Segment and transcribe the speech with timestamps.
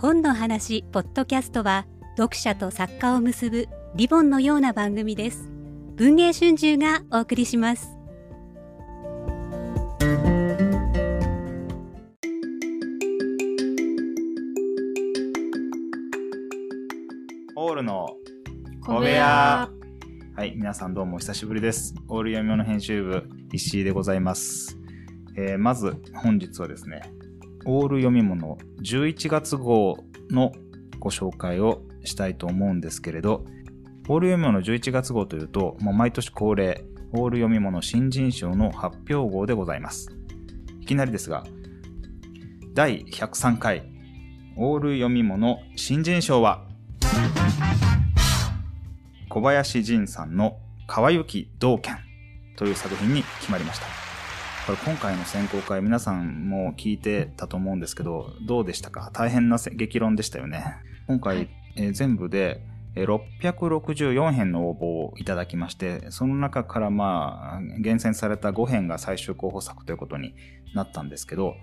[0.00, 1.84] 本の話ポッドキャストは
[2.16, 5.50] 読者と作家を結ぶリボンのような番組です。
[5.96, 7.88] 文藝春秋がお送りします。
[17.56, 18.06] オールの
[18.86, 19.68] 小部屋。
[20.36, 21.92] はい皆さんどうもお久しぶりです。
[22.06, 24.78] オール読み物編集部石井でございます、
[25.36, 27.02] えーまず本日はですね
[27.64, 30.52] オール読み物11月号の
[30.98, 33.44] ご紹介をしたいと思うんですけれど
[34.08, 40.10] オール読み物11月号というともう毎年恒例オール読み物新人賞の発表号でございます。
[40.80, 41.44] いきなりですが
[42.74, 43.84] 第103回
[44.56, 46.64] オール読み物新人賞は
[49.28, 51.96] 小林仁さんの「川行道剣」
[52.56, 53.97] という作品に決まりました。
[54.68, 59.08] これ今回の選考会皆さんも聞いてたと思うんですけどどうでしたか？
[59.14, 60.76] 大変なせ激論でしたよね。
[61.06, 62.60] 今回、えー全部で
[62.94, 70.34] えー664編の応募をいただきましてその中からまあ厳選された5編が最終候補作ということに
[70.74, 71.54] なったんですけど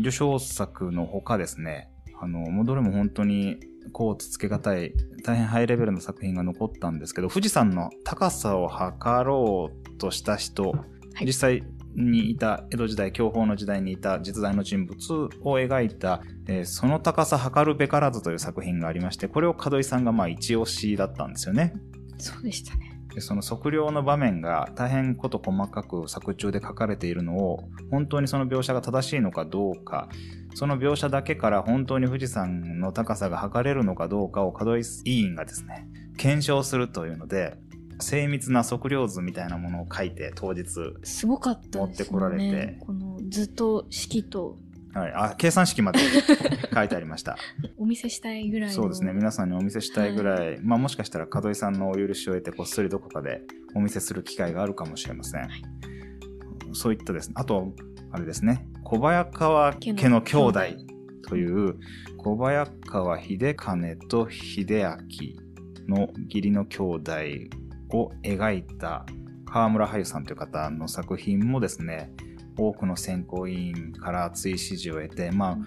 [0.00, 1.88] 受賞作のほかですね
[2.20, 3.60] あのもうどれも本当に
[3.92, 10.74] こうつつけがたい大変ハイレベルな作品が残ったんですけど富士山の高さを測ろうとした人、
[11.20, 11.26] い。
[11.26, 11.62] 実際
[11.98, 21.74] にいた江戸時代享保の時代にいた実在の人物を描いた、えーその高さ測るべからずという作品がありましてこれを門井さんがまあ一押しだったんですよね。
[22.18, 22.98] そうでしたね。
[23.14, 30.08] でその測量の場面が大変こと細かく作中で書かれているのを本当にその描写が正しいのかどうか
[30.54, 37.56] その描写だけから本当に富士山の高さが測れるのかどうかを門井委員がですね検証するというので
[38.00, 40.66] 精密な測量図みたいなものを書いて当日、
[41.02, 41.78] すごかった。
[41.78, 42.78] 持ってこられて。
[42.80, 44.56] この図と式と。
[44.94, 45.98] はい、あ計算式まで
[46.74, 47.36] 書いてありました。
[47.76, 48.74] お見せしたいぐらいの。
[48.74, 49.12] そうですね。
[49.12, 53.42] 皆さんにお見せしたいぐらい、まあ、もしかしたら門井さんのお許しを得てこっそりどこかで
[53.74, 55.62] お見せする機会があるかもしれません、はい。
[56.72, 57.34] そういったですね。
[57.36, 57.74] あと
[58.10, 58.66] あれですね。
[58.82, 60.60] 小早川家の兄弟
[61.28, 61.76] という
[62.16, 64.66] 小早川秀兼と秀
[65.88, 67.12] 明の義理の兄弟
[67.90, 69.04] を描いた
[69.46, 72.12] 川村俳優さんという方の作品もですね
[72.56, 75.58] 多くの選考委員から熱い支持を得てまあ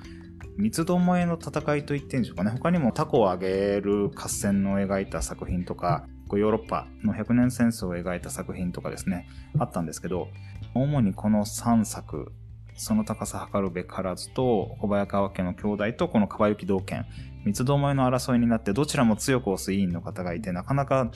[0.58, 2.52] 三つどもえの戦いと言ってんでしょうかね。
[2.52, 6.06] 他にもタコをあげる合戦の描いた作品とか
[6.38, 9.28] ヨーロッパの百年戦争を描いた作品とかですね
[9.60, 10.30] あったんですけど
[10.74, 12.32] 主にこの3作
[12.78, 17.06] その高さ測るべからずと小早川家の兄弟とこの川行道剣
[17.46, 21.12] 三つどもえの争いになってどちらも強く押す委員の方がいてなかなか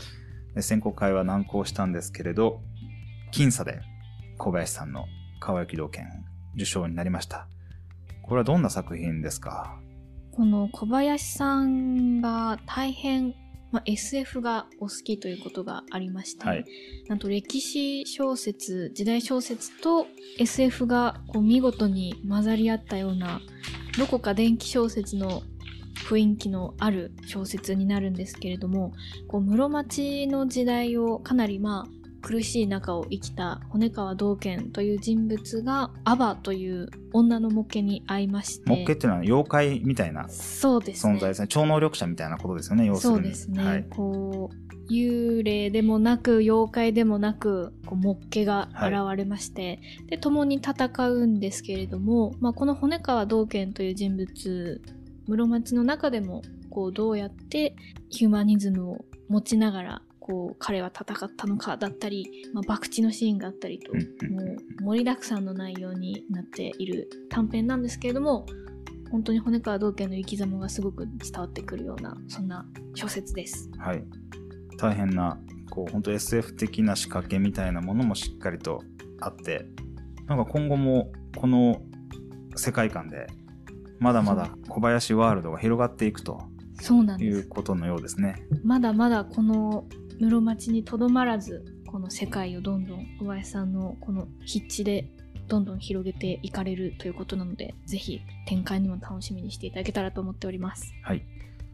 [0.62, 2.62] 選考会は難航したんですけれど
[3.34, 3.82] 僅差で
[4.38, 5.06] 小林さんの
[5.40, 6.08] 川行道剣
[6.56, 7.48] 受賞になりました。
[8.24, 9.80] これはどんな作品ですか？
[10.32, 13.36] この小林さんが大変、
[13.72, 16.66] まあ、SF がお好きということがありまして、はい。
[17.08, 20.08] なんと歴史小説、時代小説と
[20.40, 23.42] SF がこう見事に混ざり合ったような、
[23.98, 25.44] どこか電気小説の
[25.96, 28.94] 雰囲気のある小説になるんですけれども、
[29.28, 31.92] こう室町の時代をかなりまあ
[32.22, 41.14] 苦しい中を生きた骨川道賢という人物がアバという女の模型に会いまして、モッケっていうのは妖怪みたいなそうですね。
[41.14, 43.20] 存在ですね超能力者みたいなことですよね要するに。
[43.20, 54.82] そうですね、はい、こう幽霊でもなく妖怪でもなくこうモッケが現れまして、で共に戦うんですけれども、まあ、この骨川道賢という人物
[55.28, 57.76] 室町の中でもこうどうやって
[58.10, 68.48] ヒューマニズムを持ちながらこう彼は戦ったのかだったり、まあ、博打のシーンがあったりと、もう盛りだくさんの内容になっている短編なんですけれども
[69.12, 72.66] 本当に骨川道賢の生き様がすごく伝わってくるようなそんな
[72.96, 73.70] 小説です。
[73.78, 74.04] はい、
[74.78, 75.38] 大変な
[75.70, 78.82] こう本当 SF 的な仕掛けみたいなものもしっかりと
[79.22, 79.68] あって
[80.26, 81.82] なんか今後もこの
[82.56, 83.28] 世界観で
[84.00, 86.42] まだまだ小林ワールドが広がっていくと
[86.82, 87.28] そうなんい。
[87.28, 88.36] うことのようですね。
[88.64, 89.86] まだまだこの
[90.20, 95.10] 室町にとどまらずこの世界をどんどん小林さんのこの筆致で
[95.48, 100.94] どんどん広げていかれるということなのでぜひ展開にも楽しみにしていただけたらと思っております。
[101.04, 101.24] はい、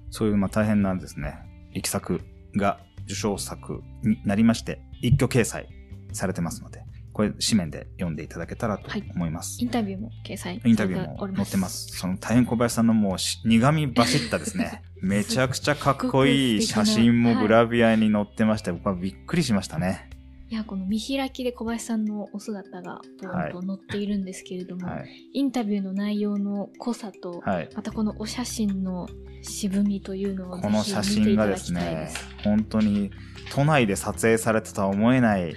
[0.09, 1.39] そういうまあ大変なんですね
[1.73, 2.21] 力作
[2.55, 5.67] が受賞作になりまして一挙掲載
[6.11, 6.83] されてますので
[7.21, 9.61] これ紙面で読んでいただけたらと思います。
[9.61, 11.95] インタビューも掲載インタビューも載ってます。
[11.95, 14.81] その大変小林さんのもうし苦み走ったですね。
[15.01, 20.09] めちゃくちゃかっこいい写真もグラビアに載ってまして、僕はびっくりしましたね。
[20.49, 25.29] いやこの見開きで小林さんのお姿がボーンと載っているんですけれども、はい。
[25.33, 27.69] インタビューの内容の濃さと、はい。
[27.75, 29.07] またこのお写真の
[29.43, 32.11] 渋みというのをこの写真がですね
[32.43, 33.11] 本当に
[33.51, 35.55] 都内で撮影されてとは思えない、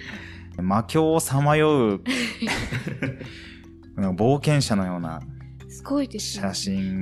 [0.61, 2.01] 魔境をさまよう、
[3.97, 5.21] 冒険者のような
[6.17, 7.01] 写真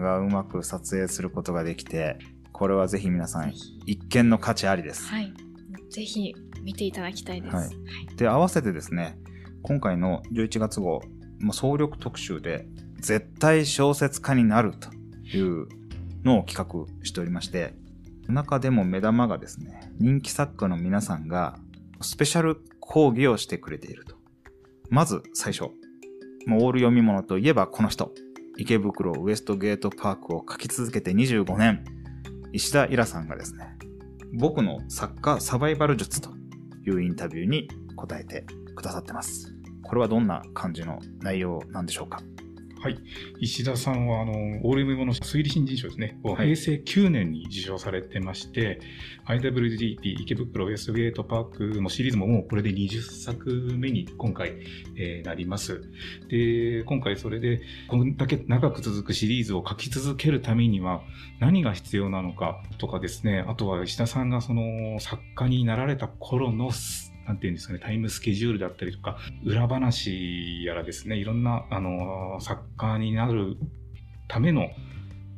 [0.00, 2.18] がうまく撮影することができて、
[2.52, 3.52] これはぜひ皆さん
[3.86, 5.06] 一見の価値ありです。
[5.06, 5.32] はい。
[5.90, 7.56] ぜひ見ていただきたいです。
[7.56, 7.68] はい
[8.16, 9.18] で、合わせてですね、
[9.62, 11.02] 今回の11月号、
[11.40, 12.66] もう総力特集で、
[13.00, 14.90] 絶対小説家になると
[15.36, 15.66] いう
[16.24, 17.74] のを企画しておりまして、
[18.28, 21.58] 中でも目玉がですね、人気作家の皆さんが
[22.00, 24.16] スペシャル講義をしてくれていると。
[24.90, 25.70] まず最初、
[26.46, 28.12] もうオール読み物といえばこの人。
[28.58, 31.84] 池袋ウエストゲートパークを書き続けて25年、
[32.52, 33.78] 石田イラさんがですね、
[34.34, 36.30] 僕の作家サバイバル術と
[36.86, 38.44] いうインタビューに答えて
[38.74, 39.54] くださってます。
[39.82, 42.20] これはどんな感じの内容なんでしょうか？
[42.82, 42.98] はい。
[43.38, 46.18] 石田さんは、あの、オール読み物推理新人賞ですね。
[46.24, 48.80] をはい平成9年に受賞されてまして、
[49.28, 54.54] IWGP 池袋ウエストゲートパークのシリーズももうこれで20作目に今回、
[54.96, 55.80] えーなります。
[56.28, 61.02] で、今回それで、こんだけ長く続くシリーズを書き続けるためには
[61.38, 66.72] 何が必要なのかとかですね、あとは石田さんがその作家になられた頃の
[67.26, 73.56] なんていうんですかね、タイムスケジュールだったりとか、裏話やらですね、いろんな、あの、作家になる
[74.28, 74.68] ための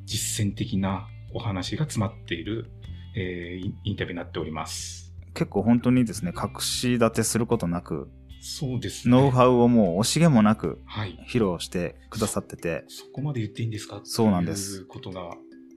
[0.04, 2.70] 実践的なお話が詰まっている、
[3.16, 5.14] えーインタビューになっております。
[5.34, 8.08] 結構本当にですね、隠し立てすることなく、
[8.40, 9.12] そうですね。
[9.12, 11.18] ノウハウをもう惜しげもなくはい。
[11.28, 14.00] 披露してくださってて、そこまで言っていいんですか？
[14.04, 15.30] そうなんですということが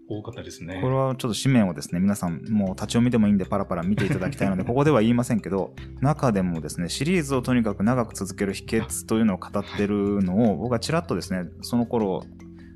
[0.10, 0.80] 多かったですね。
[0.82, 12.24] これはちょっと紙面をですね、皆さんもう立ち読みでもいいんでパラパラ見ていただきたいので、 ここでは言いませんけど、中でもですね、シリーズをとにかく長く続ける秘訣というのを語ってるのを、僕はちらっとですね、その頃、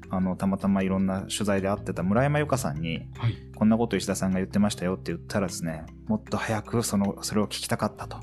[0.09, 3.35] あの、たまたまいろんな取材で会ってた村山由佳さんに、はい。
[3.55, 8.17] こんなこと石田さんが言ってましたよって言ったらですね、もっと早くその、それを聞きたかったと。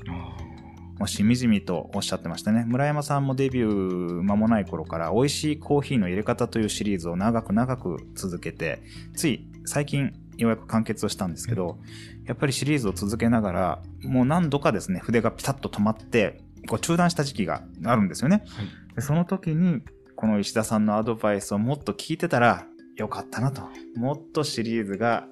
[0.99, 2.65] あもうしみじみとおっしゃってましたね。
[2.67, 8.81] 村山さんもデビュー間もない頃から、美味しいコーヒーの入れ方というシリーズを長く長く続けて、
[9.15, 11.79] つい最近ようやく完結をしたんですけど、
[12.25, 18.43] やっぱりシリーズを続けながら、もう何度かですね、筆がピタッと止まって、こう中断した時期があるんですよね。
[18.45, 18.95] ーはい。
[18.95, 19.81] でその時に、
[20.15, 22.65] この石田さんのアドバイスをもっと聞いてたら
[22.97, 23.61] よかったなと。
[23.95, 25.27] もっとシリーズが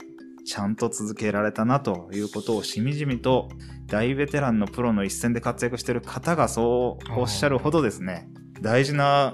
[0.48, 3.50] ちゃんと続けられたなということをしみじみと
[3.86, 8.30] 大ベテランのプロの一戦で活躍している方がそうおっしゃるほどですね、
[8.62, 9.34] 大事な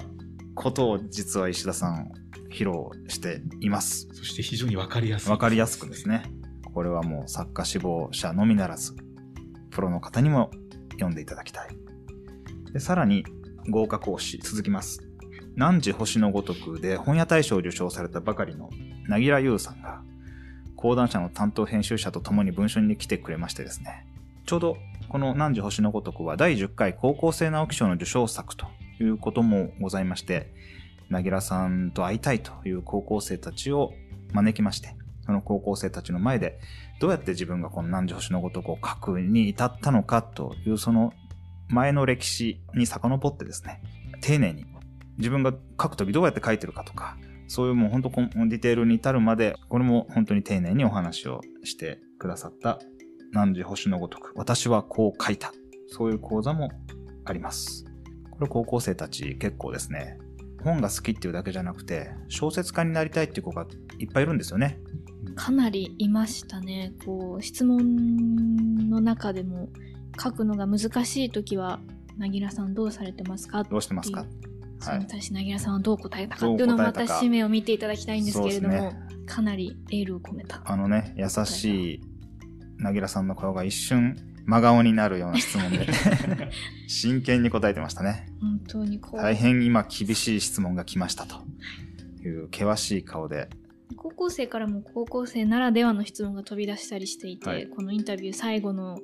[0.56, 2.12] ことを実は石田さん
[2.50, 4.08] 披露しています。
[4.12, 5.32] そして非常にわかりやすい。
[5.32, 6.24] わかりやすくですね。
[6.74, 8.96] これはもう作家志望者のみならず、
[9.70, 10.50] プロの方にも
[10.94, 11.70] 読んでいただきたい。
[12.72, 13.24] でさらに、
[13.70, 15.00] 豪華講師続きます。
[15.56, 18.72] 何時星のごとくで本屋大賞を受賞されたばかりの
[19.08, 20.02] なぎらゆうさんが、
[20.84, 24.06] 講談社の担当編集者と共に文書に来てくれましてですね、
[24.46, 24.78] ちょうど
[25.08, 28.68] この何時星のごとくは第10回高校生直木賞の受賞作と
[29.00, 30.54] いうこともございまして、
[31.10, 33.94] なぎらさんと会いたいという高校生たちを
[34.34, 34.94] 招きまして、
[35.26, 36.60] その高校生たちの前で、
[37.00, 41.14] どうやって自分がこの何時星のごとくを書くに至ったのかというその
[41.70, 43.82] 前の歴史に遡ってですね、
[44.20, 44.66] 丁寧に
[45.18, 47.16] 自分が書くときどうやって書いてるかとか、
[47.54, 52.80] そういうもう本当ディテールに至るまで、これも本当に丁寧にお話をしてくださった
[53.32, 55.54] 何時星のごとく、私はこう書いた。
[55.86, 56.72] そういう講座も
[57.26, 57.86] あります。
[58.32, 60.18] これ高校生たち結構ですね、
[60.64, 63.68] 本が好きっていうだけじゃなくて、小説家になりたいっていう子が
[64.00, 64.80] いっぱいいるんですよね。
[65.36, 66.94] かなりいましたね。
[67.06, 69.70] こう、質問の中でも
[70.20, 71.82] 書くのが難しいときは、
[72.18, 73.64] なぎらさんどうされてますか？
[73.64, 74.26] どうしてますか？
[74.84, 78.94] それに対してなぎらさんはどう答えたかっていうのをまた紙面を見ていただきたいんですけれども、
[79.26, 80.62] かなりエールを込めた。
[80.66, 82.02] あのね、優しい
[82.78, 85.88] なぎらさんの顔が一瞬真顔になるような質問で、
[86.88, 88.04] 真剣に答えてました。
[88.04, 88.28] ね。
[88.42, 91.26] 本当にこう、大変今厳しい質問が来ました。
[91.26, 91.38] と
[92.24, 93.50] いう険しい顔で、
[93.96, 96.98] 高校生からも高校生ならではの質問が飛び出した。
[96.98, 99.00] りしていて、はいこのインタビュー最後の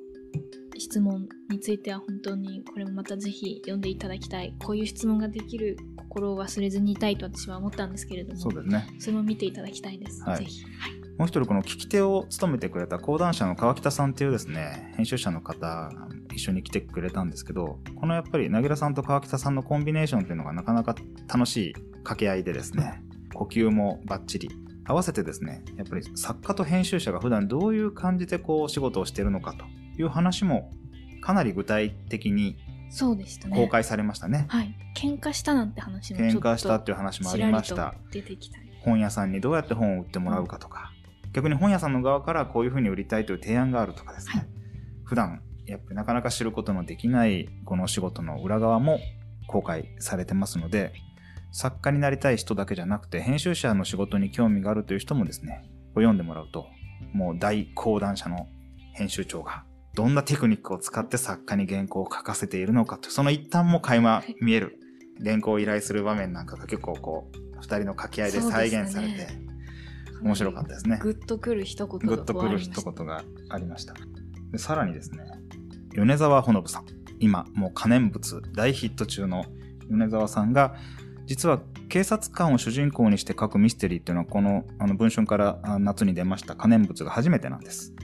[0.80, 4.56] 質問については本当にこれもまたぜひ読んでいただきたい。
[4.58, 8.88] こういう質問ができる心を忘れずにいたいと私は思ったんですけれどもそうですね。
[8.98, 10.38] それも見ていただきたいです、はい。
[10.38, 15.90] ぜひ、はいもう一人この聞き手を務めてくれた講談社の川北さんっていうですね、編集者の方
[16.32, 20.94] 一緒に来てくれたんですけど、このやっぱりなぎらさんと川北さんのコンビネーションっていうのがなかなか
[21.28, 23.02] 楽しい掛け合いでですね、
[23.34, 24.48] 呼吸もバッチリ。
[24.86, 29.66] 合わせてですね、やっぱり作家と編集者が普段どういう感じでこう仕事をしているのかと
[30.00, 30.70] いう話も
[31.22, 32.56] かなり具体的に
[32.90, 33.56] そうでしたね。
[33.56, 34.46] 公開されましたね。
[34.48, 34.74] はい。
[34.96, 38.06] 喧嘩したなんて話もちょっと喧嘩したっていう話もありましたちらり。
[38.06, 38.68] と出てきたり。
[38.82, 40.90] 本屋さんにどうやって本を売ってもらうかとか、
[41.32, 44.46] 逆に本屋さんの側からこういうふうに売りたいという提案があるとかですね、はい
[45.10, 49.00] 普段やっぱりなかなか知ることのできないこのお仕事の裏側も
[49.48, 50.92] 公開されてますので
[51.50, 55.64] 作家になりたい人だけじゃなくて編集者の仕事に興味があるという人もですね
[55.94, 56.68] これ読んでもらうと
[57.12, 58.46] もう大講談社の
[58.92, 59.64] 編集長が
[60.00, 64.78] どんなテクニックを使って作家に原稿を書かせているのかとその一端も垣間見える
[65.22, 69.46] 原稿を依頼する場面なんかが結構こう二人の掛け合いで再現されて、ね
[70.22, 70.98] 面白かったですね。
[71.00, 73.94] グッとくる一言グッとくる一言がありました。
[74.52, 75.24] でさらにですね、
[75.94, 76.86] 米沢ほのぶさん。
[77.20, 79.46] 今、もう可燃物大ヒット中の
[79.88, 80.74] 米沢さんが、
[81.24, 87.94] 実は警察官を主人公にして書くミステリーっていうのは、このあの文春からあ夏に出ました可燃物が初めてなんです。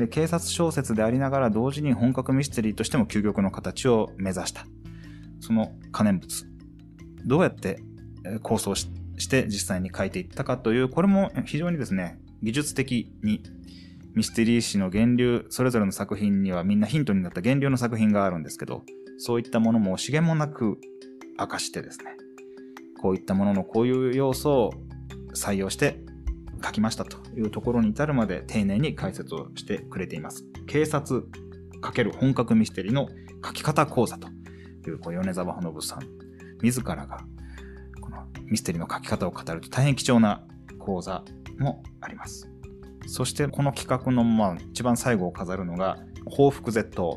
[0.00, 4.66] で、警察小説でありながら同時に本格ミステリーとしても究極の形を目指した。
[5.40, 6.46] その可燃物。
[7.24, 7.82] どうやって
[8.42, 13.42] 構想しして実際に書いていったかという、これも非常にですね、技術的に
[14.14, 18.82] ミステリー史の源流、それぞれの作品にはみんなヒントになった源流の作品があるんですけど、
[19.18, 20.78] そういったものも資源もなく
[21.38, 22.16] 明かしてですね、
[23.00, 24.70] こういったもののこういう要素を
[25.34, 26.00] 採用して
[26.62, 30.44] 書きましたというところに至るまで丁寧に解説をしてくれています。
[30.66, 31.24] 警察
[31.82, 33.08] ×本格ミステリーの
[33.44, 34.28] 書き方講座と
[34.86, 36.00] いう、こう米沢ほのぶさん
[36.62, 37.24] 自らが
[38.00, 40.42] このミステリーの書き方を語ると大変貴重な
[40.78, 41.24] 講座
[41.58, 42.50] もあります。
[43.06, 47.02] そしてこの企画のまあ一番最後を飾るのが報復 Z。
[47.02, 47.14] は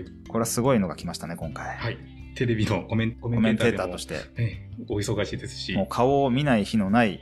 [0.00, 0.04] い。
[0.28, 1.76] これはすごいのが来ましたね、今回。
[1.76, 1.98] はい。
[2.36, 5.72] テレビのコメンテーターとして、ええお忙しいですし。
[5.72, 7.20] もう顔を見ない日のない。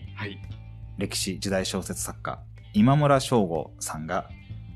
[0.96, 2.40] 歴史時代小説作家、
[2.72, 4.28] 今村翔吾さんが、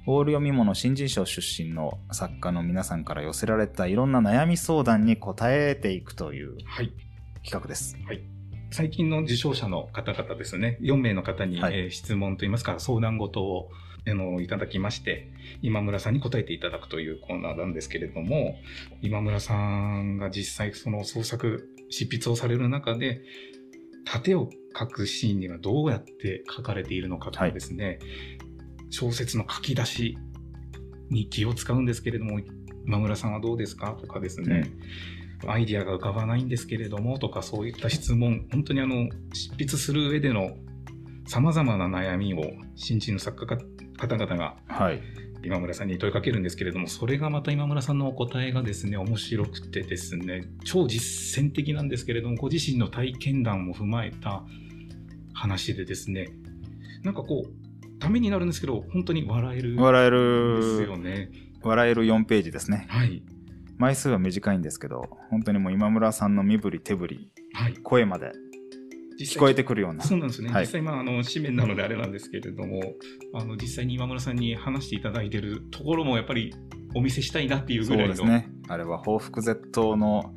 [0.06, 6.92] オール読み物新人賞出身の作家の皆さんから寄せられたいろんな悩み相談に答えていくというはい。
[7.44, 7.96] 企画です。
[8.04, 8.22] はい。
[8.70, 13.70] 最近の受賞者の方々ですね、4名の方に、はいえー質問といいますか、相談事を
[14.04, 15.30] あのいただきまして、
[15.62, 18.56] 今村さんに答えていただくというコーナーなんですけれども、
[19.02, 23.22] 今村さんが実際その創作、執筆をされる中で、
[24.10, 24.48] 盾を
[24.78, 27.98] 書くシーンにはどうやって書かれているのかとかですね、
[28.90, 30.18] 小説の書き出し
[31.10, 32.40] に気を使うんですけれども、
[32.86, 34.72] 今村さんはどうですかとかですね、
[35.46, 40.56] アイディアが浮かばないんですけれどもとかそういった質問本当にあの執筆する上での
[41.26, 42.42] さまざまな悩みを
[42.74, 43.62] 新人の作家か
[43.98, 45.00] 方々がはい。
[45.44, 54.42] 今村さんに問いかけるんですけれどもそれがまた今村さんのお答えがですね面白くてですね超実践的なんですけれどもご自身の体験談も踏まえた
[55.32, 56.28] 話でですね
[57.02, 60.16] なんかこうためになるんですけど本当に笑えるん笑えで
[60.62, 61.30] すよる、ね。
[61.62, 62.86] 笑える4ページですね。
[62.88, 63.22] はい、
[63.76, 68.32] 枚数は短いんですけど、本当にもう今村さんの身振り手振り、はい、声まで
[69.18, 70.04] 聞こえてくるような。
[70.04, 72.80] そうなんですね、はい実際、まあ、あの紙面なのであれなんですけれども、
[73.34, 76.54] あの実際に今村さんに話していただいているところもやっぱり
[76.94, 78.48] お見せしたいなっていうそうぐらいの、ですね。
[78.68, 80.34] あれは報復絶倒の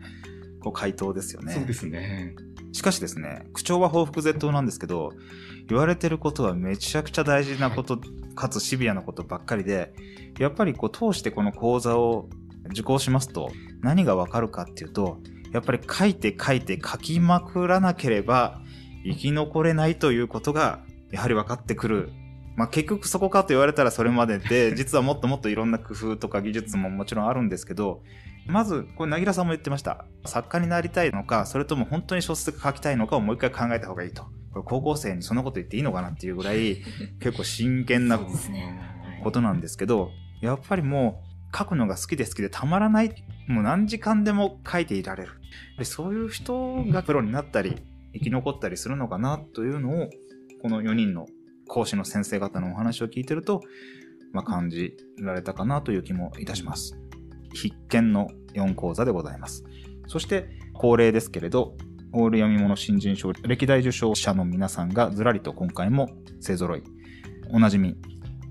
[0.62, 1.54] こう回答ですよね。
[1.54, 2.36] そうですね。
[2.74, 5.12] しかしですね、口調は報復絶倒なんですけど、
[5.68, 8.00] 言われてることはめちゃくちゃ大事なこと、
[8.36, 9.94] かつシビアなことばっかりで、
[10.40, 12.30] やっぱりこう通してこの講座を
[12.70, 15.18] 受講しますと、何がわかるかっていうと、
[15.52, 18.61] やっぱり書いて書いて書きまくらなければ
[19.04, 20.80] 生き残れないということが、
[21.12, 22.12] やはり分かってくる。
[22.56, 28.04] まあ結局そこかと言われたらそれまでで、 実はもっともっといろんな工夫とか技術ももちろんあるんですけど、
[28.48, 30.06] まず、これ、なぎらさんも言ってました。
[30.26, 34.24] 作家になりたいのか、それとも本当に小説が書きたいのかをもう一回考えた方がいいと。
[34.52, 36.78] これ高校生にそんなこと言っていいのかなっていうぐらい、
[37.22, 38.20] 結構真剣な
[39.24, 41.22] ことなんですけど、やっぱりも
[41.54, 43.14] う、書くのが好きで好きでたまらない。
[43.48, 45.32] もう何時間でも書いていられる。
[45.78, 47.76] でそういう人がプロになったり、
[48.14, 50.10] 生き残ったりするのかなというのを、
[50.62, 51.26] この4人の
[51.68, 53.62] 講師の先生方のお話を聞いてると、
[54.34, 56.98] まあ、感じられたかなという気もいたします。
[57.54, 59.64] 必見の4講座でございます。
[60.08, 61.76] そして、恒例ですけれど、
[62.14, 66.10] オール読み物新人賞歴代受賞者の皆さんがずらりと今回も
[66.42, 66.84] 勢揃い。
[67.52, 67.96] おなじみ。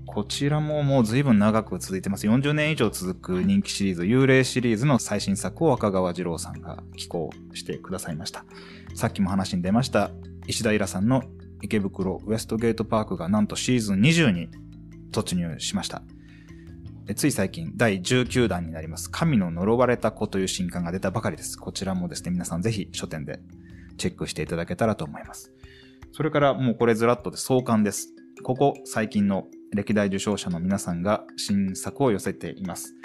[0.07, 2.27] こちらももう随分長く続いてます。
[2.27, 8.43] 40年以上続く人気シリーズ、幽霊シリーズの最新作を若川二郎さんが寄稿してくださいました。
[8.95, 10.11] さっきも話に出ました、
[10.47, 11.23] 石田イラさんの
[11.61, 14.49] 池袋ウエストゲートパークがなんとシーズン20に
[15.11, 16.03] 突入しました。
[17.15, 21.57] つい最近、第19弾になります、神の呪われた子という新刊が出たばかりです。
[21.57, 23.39] こちらもですね、皆さんぜひ書店で
[23.97, 25.51] チェックしていただけたらと思います。
[26.13, 28.09] それからもうこれずらっとで創刊です。
[28.43, 32.95] ここ最近の歴代受賞者の皆さんが新作を寄せています。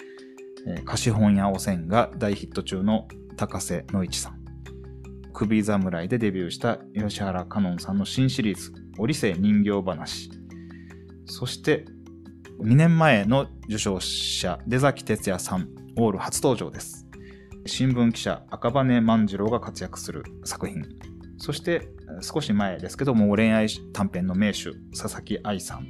[0.67, 4.36] えー貸本屋汚染が大ヒット中の高瀬野一さん。
[5.39, 10.31] 首侍でデビューした吉原香音さんの新シリーズ、オリセ人形話。
[11.27, 11.85] そして、
[12.63, 17.07] 2年前の受賞者、出崎哲也さん、オール初登場です。
[17.67, 20.83] 新聞記者、赤羽万次郎が活躍する作品。
[21.37, 21.87] そして、
[22.23, 25.87] 少し前ですけども、恋愛短編の名手、佐々木愛さん。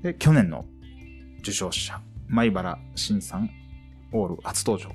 [0.00, 0.64] で、去年の
[1.40, 3.50] 受賞者、米原慎さん、
[4.10, 4.90] オール初登場。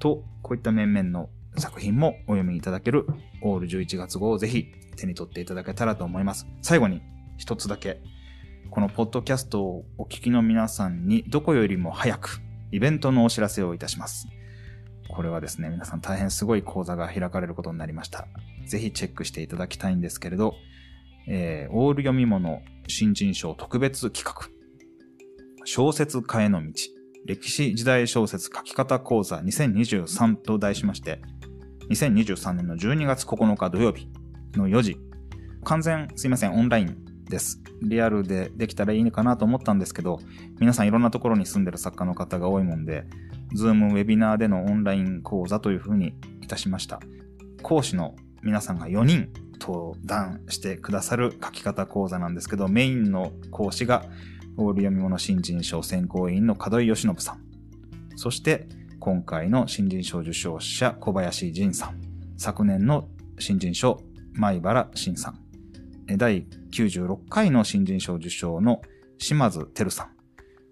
[0.00, 3.06] と、こういった面々の作品もお読みいただける
[3.42, 6.46] オール11月号をぜひ手に取っていただけたらと思います。
[6.62, 7.02] 最後に
[7.36, 8.00] 一つだけ、
[8.70, 12.40] このポッドキャストをお聞きの皆さんにどこよりも早く
[12.70, 14.28] イベントのお知らせをいたします。
[15.08, 18.28] これはですね、皆さん大変すごい講座が開かれることになりました。
[18.66, 20.54] ぜひチェックしていただきたいんですけれど、
[21.26, 24.48] えーオール読み物新人賞特別企画、
[25.64, 26.72] 小説家への道、
[27.26, 31.20] 歴史時代小説書き方講座2023と題しまして、
[31.90, 34.08] 2023年の12月9日土曜日
[34.54, 34.96] の4時、
[35.64, 36.96] 完全すいません、オンライン
[37.28, 37.60] です。
[37.82, 40.18] リアルでできたらいいのかなと思ったんですけど、
[40.58, 43.04] 皆さんいろんなところに住んでる作家の方が多いもんで、
[43.54, 47.00] ズームウェビナーでのオンライン講座というふうにいたしました。
[47.62, 49.28] 講師の皆さんが4人
[49.60, 54.04] 登壇してくださる書き方講座なんですけど、メインの講師が、
[54.62, 57.40] オール読み物新人賞選考委員の門井義信さん。
[58.16, 62.00] そして、今回の新人賞受賞者、小林仁さん。
[62.36, 64.02] 昨年の新人賞、
[64.34, 65.38] 米原慎さん。
[66.16, 68.82] 第96回の新人賞受賞の
[69.18, 70.08] 島津照さん。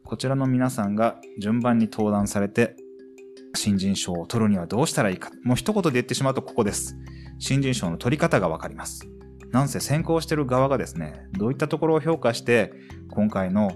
[0.05, 2.77] こちらの皆さんが順番に登壇されて、
[3.55, 5.31] 新人賞を取るにはどうしたらいいか。
[5.43, 6.97] もう一言で言ってしまうとここです。
[7.39, 9.18] 新人賞の取り方がわかります。
[9.51, 12.73] なんせ選考してる側がですね、どういったところを評価して、
[13.11, 13.73] 今回の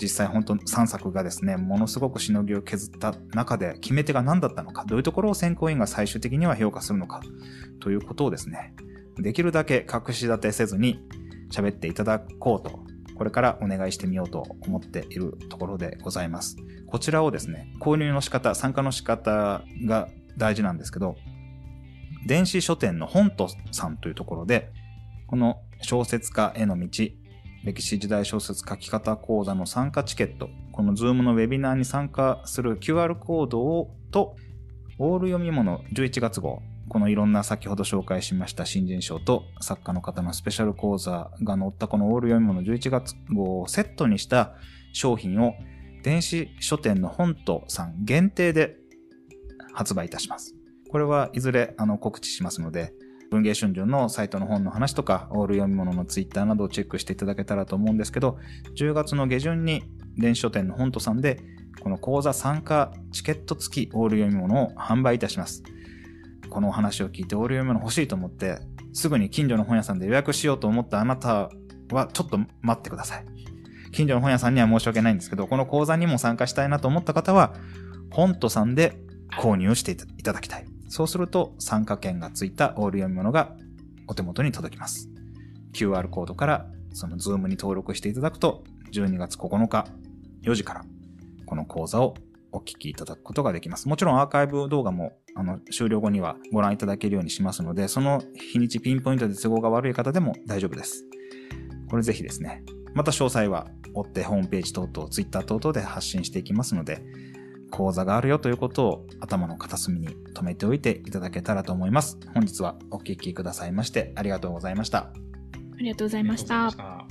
[0.00, 7.20] 実際本当3作がですね、ものすごくしのぎを削った中で決め手が何だったのか、どういうところを選考委員が最終的には評価するのか、
[7.80, 8.74] ということをですね、
[9.16, 11.00] できるだけ隠し立てせずに
[11.52, 12.80] 喋っていただこうと、
[13.14, 16.56] これからお願いしてみようと思っているところでございます。
[16.88, 21.14] こちらをですね、購入の仕方、参加の仕方が大事なんですけど、
[22.26, 24.72] 電子書店の本とさんというところで、
[25.32, 26.88] この小説家への道、
[27.64, 34.36] 歴史時代小説書き方講座の参加チケット、この Zoom のウェビナーに参加する QR コードをと、
[34.98, 44.52] オール読み物11月号、このいろんな先ほど紹介しました新人賞と作家の方のスペシャル講座が載ったこのオール読み物11月号をセットにした
[44.92, 45.54] 商品を
[46.02, 48.76] 電子書店の本とさん限定で
[49.72, 50.54] 発売いたします。
[50.90, 52.92] これはいずれあの告知しますので、
[53.32, 58.38] 文芸春秋のサイトの本の話とか、オール読み物のツイッターなどをチェックしていただけたらと思うんですけど、
[58.74, 59.84] 10月の下旬に
[60.18, 61.40] 電子書店の本とさんで、
[61.80, 65.62] この講座参加チケット付きオール読み物を販売いたします。
[66.50, 68.58] このお話を聞いてオール読み物欲しいと思って、
[68.92, 71.50] すぐに近所の本屋さんで予約しようと思ったあなた
[71.90, 73.24] はちょっと待ってください。
[73.92, 77.54] 近所の本屋さんには申し訳ないんですけど、この講座にも参加したいなと思った方は、
[78.10, 78.98] 本とさんで
[79.38, 80.71] 購入していただきたい。
[80.92, 83.56] そうすると参加券がついたオール読み物が
[84.08, 85.08] お手元に届きます。
[85.72, 89.86] QR コードからその Zoom に登録していただくと12月9日
[90.42, 90.84] 4時から
[91.46, 92.12] この講座を
[92.52, 93.88] お聞きいただくことができます。
[93.88, 101.06] もちろんアーカイブ動画もあの終了後にはご覧いただけるようにしますので、その日にちピンポイントで都合が悪い方でも大丈夫です。
[101.88, 102.62] これぜひですね。
[102.92, 107.02] また詳細は追ってホームページ等々、Twitter 等々で発信していきますので、
[107.72, 112.18] 講座があるよということを頭の片隅に留めておいていただけたらと思います。
[112.34, 115.10] 本日はお聞きくださいましてありがとうございました。
[115.82, 117.01] ありがとうございましたありがとうございました